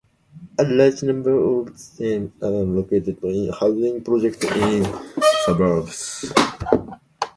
A 0.57 0.63
large 0.63 1.03
number 1.03 1.37
of 1.39 1.95
them 1.97 2.33
are 2.41 2.49
located 2.49 3.23
in 3.23 3.51
housing 3.53 4.03
projects 4.03 4.43
in 4.45 4.81
the 4.81 5.43
suburbs. 5.45 6.33